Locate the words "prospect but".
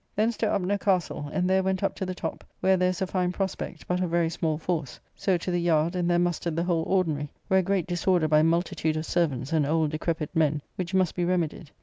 3.31-3.99